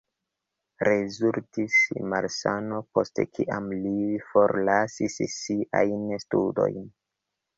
[0.87, 1.75] Rezultis
[2.13, 3.93] malsano, post kiam li
[4.31, 6.91] forlasis siajn studojn.